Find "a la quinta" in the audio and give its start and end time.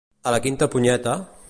0.29-0.69